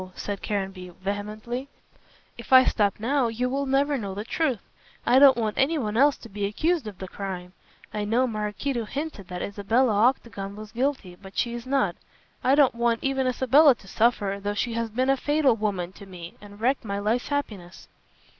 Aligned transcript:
said 0.15 0.41
Caranby, 0.41 0.89
vehemently; 1.03 1.67
"if 2.35 2.51
I 2.51 2.65
stop 2.65 2.99
now 2.99 3.27
you 3.27 3.47
will 3.51 3.67
never 3.67 3.99
know 3.99 4.15
the 4.15 4.23
truth. 4.23 4.61
I 5.05 5.19
don't 5.19 5.37
want 5.37 5.59
anyone 5.59 5.95
else 5.95 6.17
to 6.17 6.27
be 6.27 6.45
accused 6.47 6.87
of 6.87 6.97
the 6.97 7.07
crime. 7.07 7.53
I 7.93 8.03
know 8.03 8.25
Maraquito 8.25 8.85
hinted 8.85 9.27
that 9.27 9.43
Isabella 9.43 9.93
Octagon 9.93 10.55
was 10.55 10.71
guilty, 10.71 11.15
but 11.21 11.37
she 11.37 11.53
is 11.53 11.67
not. 11.67 11.95
I 12.43 12.55
don't 12.55 12.73
want 12.73 13.03
even 13.03 13.27
Isabella 13.27 13.75
to 13.75 13.87
suffer, 13.87 14.39
though 14.41 14.55
she 14.55 14.73
has 14.73 14.89
been 14.89 15.11
a 15.11 15.15
fatal 15.15 15.55
woman 15.55 15.91
to 15.91 16.07
me 16.07 16.33
and 16.41 16.59
wrecked 16.59 16.83
my 16.83 16.97
life's 16.97 17.27
happiness." 17.27 17.87